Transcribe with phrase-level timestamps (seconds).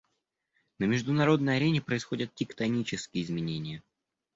[0.79, 3.83] На международной арене происходят тектонические изменения.